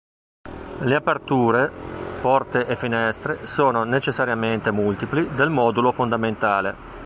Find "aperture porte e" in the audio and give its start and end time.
0.95-2.75